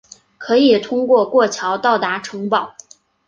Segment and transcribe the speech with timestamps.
[0.39, 2.73] 可以通过过桥到达城堡。